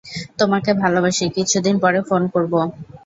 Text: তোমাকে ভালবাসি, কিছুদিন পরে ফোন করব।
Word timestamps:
তোমাকে 0.39 0.71
ভালবাসি, 0.81 1.25
কিছুদিন 1.37 1.75
পরে 1.83 1.99
ফোন 2.07 2.21
করব। 2.33 2.53